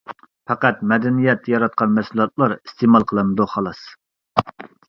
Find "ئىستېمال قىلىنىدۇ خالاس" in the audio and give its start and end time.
2.57-3.87